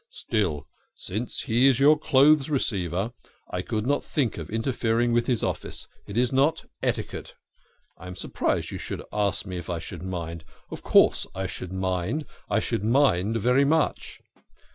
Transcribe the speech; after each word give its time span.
"Still, 0.25 0.67
since 0.95 1.41
he 1.41 1.67
is 1.67 1.79
your 1.79 1.95
clothes 1.95 2.49
receiver, 2.49 3.13
I 3.51 3.61
could 3.61 3.85
not 3.85 4.03
think 4.03 4.39
of 4.39 4.49
inter 4.49 4.71
fering 4.71 5.13
with 5.13 5.27
his 5.27 5.43
office. 5.43 5.87
It 6.07 6.17
is 6.17 6.31
not 6.31 6.65
etiquette. 6.81 7.35
I 7.99 8.07
am 8.07 8.15
surprised 8.15 8.71
you 8.71 8.79
should 8.79 9.03
ask 9.13 9.45
me 9.45 9.57
if 9.57 9.69
I 9.69 9.77
should 9.77 10.01
mind, 10.01 10.43
Of 10.71 10.81
course 10.81 11.27
I 11.35 11.45
should 11.45 11.71
mind 11.71 12.25
I 12.49 12.59
should 12.59 12.83
mind 12.83 13.37
very 13.37 13.63
much." 13.63 14.21